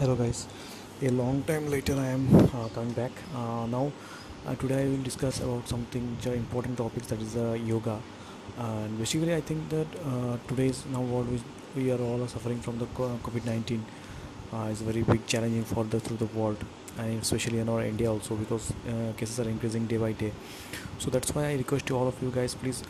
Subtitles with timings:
[0.00, 0.46] Hello guys,
[1.02, 3.10] a long time later I am uh, coming back.
[3.34, 3.90] Uh, now
[4.46, 7.98] uh, today I will discuss about something which are important topics that is uh, yoga.
[8.58, 11.40] And basically I think that uh, today's now world we,
[11.74, 13.84] we are all suffering from the COVID nineteen.
[14.52, 16.58] Uh, is a very big challenging for the through the world
[16.98, 20.32] and especially in our India also because uh, cases are increasing day by day.
[20.98, 22.82] So that's why I request to all of you guys, please.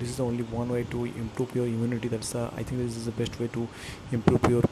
[0.00, 2.08] This is the only one way to improve your immunity.
[2.08, 3.68] That's I think this is the best way to
[4.10, 4.64] improve your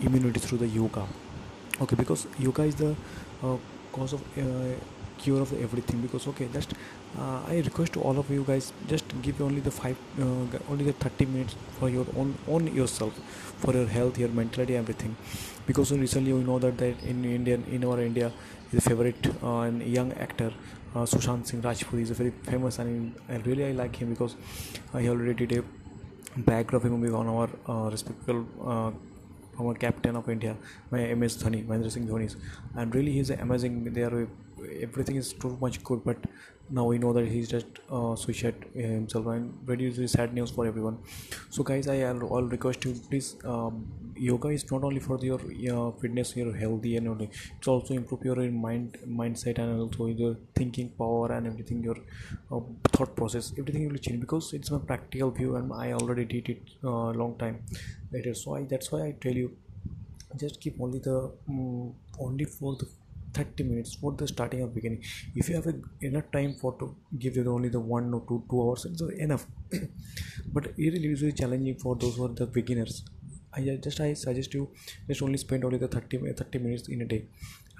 [0.00, 1.06] immunity through the yoga.
[1.80, 2.94] Okay because yoga is the
[3.42, 3.56] uh,
[3.92, 4.74] cause of uh,
[5.18, 6.00] cure of everything.
[6.00, 6.74] Because okay just
[7.18, 10.84] uh, i request to all of you guys just give only the five uh, only
[10.84, 13.14] the 30 minutes for your own on yourself
[13.64, 15.16] for your health your mentality everything.
[15.66, 18.32] Because recently you know that, that in indian in our india
[18.76, 20.52] a favorite uh, and young actor
[20.94, 24.34] uh, sushant singh rajput is a very famous and I really i like him because
[24.94, 25.62] uh, he already did a
[26.50, 28.90] biography movie on our uh, respectable uh,
[29.58, 30.56] former captain of India,
[30.90, 32.34] my MS Dhoni, Mahendra Singh Dhoni,
[32.76, 33.92] and really he's amazing.
[33.92, 34.28] There,
[34.88, 36.16] everything is too much good, but
[36.70, 40.98] now we know that he's just uh, suicide himself, and very sad news for everyone.
[41.50, 43.36] So guys, I all request you please.
[43.44, 45.40] Um, yoga is not only for your
[45.74, 50.36] uh, fitness, your healthy, and only it's also improve your mind mindset and also your
[50.54, 51.96] thinking power and everything, your
[52.52, 52.60] uh,
[52.92, 56.76] thought process, everything will change because it's my practical view, and I already did it
[56.84, 57.62] a uh, long time
[58.12, 58.34] later.
[58.34, 59.56] So I that's why I tell you
[60.36, 62.88] just keep only the um, only for the
[63.34, 65.02] 30 minutes for the starting or beginning.
[65.34, 68.44] If you have a, enough time for to give you only the one or two
[68.50, 69.46] two hours it's enough.
[70.52, 73.04] But it it is challenging for those who are the beginners.
[73.52, 74.68] I just i suggest you
[75.08, 77.26] just only spend only the 30 30 minutes in a day.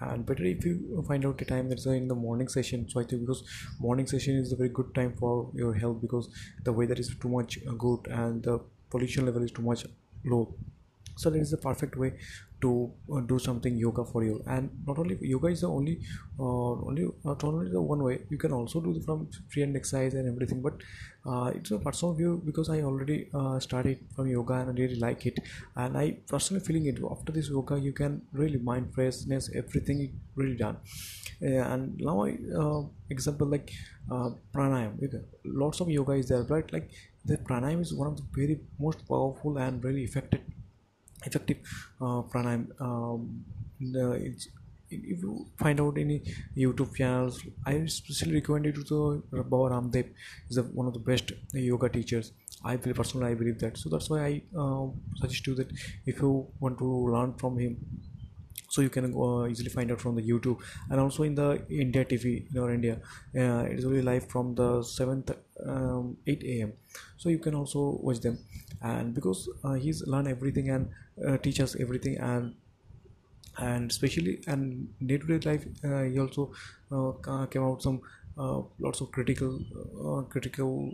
[0.00, 2.88] And better if you find out the time that's in the morning session.
[2.88, 3.42] So i think because
[3.80, 6.28] morning session is a very good time for your health because
[6.64, 9.84] the weather is too much good and the pollution level is too much
[10.28, 10.58] 路。
[11.16, 12.12] So that is the perfect way
[12.60, 14.42] to uh, do something yoga for you.
[14.46, 16.00] And not only yoga is the only
[16.40, 18.20] uh, only not only the one way.
[18.30, 20.74] You can also do from free and exercise and everything but
[21.26, 24.96] uh, it's a personal view because i already uh, started from yoga and i really
[25.06, 25.38] like it.
[25.76, 30.56] And i personally feeling it after this yoga you can really mind freshness everything really
[30.56, 30.78] done.
[31.42, 32.30] Uh, and now i
[32.62, 33.70] uh, example like
[34.54, 34.92] pranayam.
[35.44, 36.90] Lots of yoga is there but like
[37.24, 40.40] the pranayam is one of the very most powerful and really effective
[41.26, 41.58] effective
[42.00, 43.44] uh, pranayam um,
[43.80, 44.04] the,
[44.90, 46.22] if you find out any
[46.56, 48.82] youtube channels i especially recommend it to
[49.30, 50.08] the Baba Ramdev.
[50.48, 52.32] Is a, one of the best yoga teachers.
[52.64, 53.76] I feel personally i believe that.
[53.76, 54.86] So that's why i uh,
[55.16, 55.70] suggest you that
[56.06, 57.76] if you want to learn from him
[58.70, 60.58] so you can uh, easily find out from the youtube.
[60.90, 63.00] And also in the india tv in our india
[63.36, 65.36] uh, it is only live from the 7th
[65.66, 66.72] um, 8 a.m
[67.16, 68.38] so you can also watch them
[68.82, 70.90] and because uh, he's learned everything and
[71.26, 72.54] uh, teach us everything and
[73.58, 76.52] and especially and day-to-day life uh, he also
[76.92, 78.00] uh, came out some
[78.38, 79.58] uh, lots of critical
[80.06, 80.90] uh, critical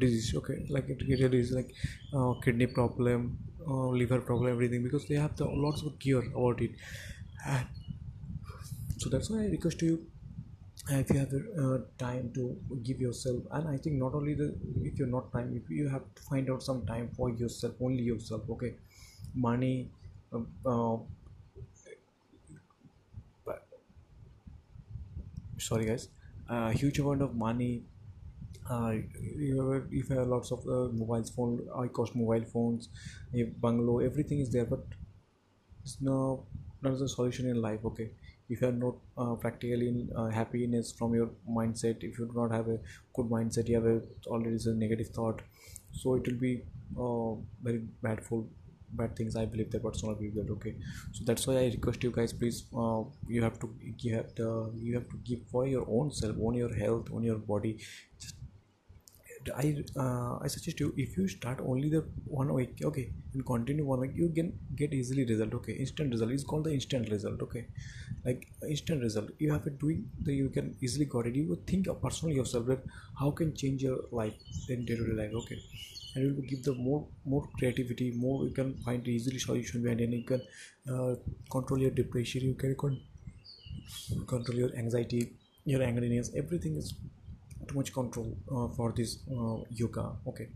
[0.00, 0.66] disease okay?
[0.68, 1.72] Like critical disease like
[2.12, 6.60] uh, kidney problem uh, liver problem everything because they have the lots of cure about
[6.60, 6.72] it.
[7.46, 7.66] And
[8.98, 9.94] so that's why i request you
[10.90, 11.32] if you have
[11.62, 14.48] uh, time to give yourself and i think not only the
[14.82, 18.02] if you're not time if you have to find out some time for yourself only
[18.02, 18.74] yourself okay?
[19.34, 19.90] Money
[20.32, 20.96] uh, uh,
[25.58, 26.08] sorry guys.
[26.48, 27.82] A huge amount of money
[28.70, 32.88] uh, if you have lots of uh, mobile phone high cost mobile phones
[33.60, 34.84] bungalow everything is there but
[35.82, 36.44] it's no
[36.82, 38.10] not the solution in life okay
[38.48, 42.32] if you are not uh, practically in uh, happiness from your mindset if you do
[42.34, 42.78] not have a
[43.14, 45.42] good mindset you have a already a negative thought
[45.92, 46.62] so it will be
[46.98, 48.44] uh, very bad for
[48.92, 50.74] bad things i believe that personal believe that okay?
[51.12, 54.72] So that's why i request you guys please uh, you have to you have to
[54.74, 57.78] you have to give for your own self on your health on your body
[58.18, 58.37] just
[59.56, 63.84] I uh, I suggest you if you start only the one week okay and continue
[63.84, 65.72] one week you can get easily result okay.
[65.74, 67.66] Instant result is called the instant result okay.
[68.24, 71.34] Like instant result you have it doing the you can easily got it.
[71.36, 72.84] You think personally yourself that
[73.18, 74.34] how can change your life
[74.68, 75.58] in day-to-day life okay.
[76.14, 80.00] And it will give the more more creativity more you can find easily solution behind
[80.00, 80.42] and you can
[80.92, 81.14] uh,
[81.50, 83.00] control your depression you can con-
[84.26, 85.20] control your anxiety
[85.64, 86.94] your angriness everything is
[87.68, 90.12] too much control uh, for this uh, yoga.
[90.26, 90.48] Okay.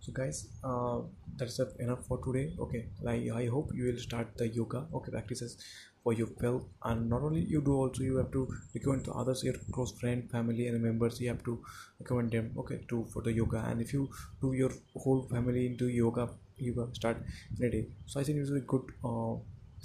[0.00, 1.00] So guys uh,
[1.36, 2.54] that's enough for today.
[2.58, 2.86] Okay.
[3.02, 5.56] Like i hope you will start the yoga okay practices
[6.02, 9.44] for your health and not only you do also you have to recommend to others
[9.44, 11.20] your close friend family and members.
[11.20, 11.62] You have to
[12.00, 13.64] recommend them okay to for the yoga.
[13.68, 14.08] And if you
[14.40, 17.18] do your whole family into yoga yoga start
[17.58, 17.86] in a day.
[18.06, 19.34] So i think it's a good uh,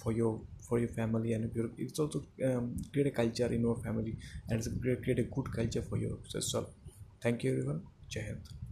[0.01, 3.75] for your for your family and your, it's also um, create a culture in your
[3.77, 4.17] family
[4.49, 6.67] and it's create, create a good culture for yourself
[7.21, 7.81] thank you everyone.
[8.09, 8.64] Jai hind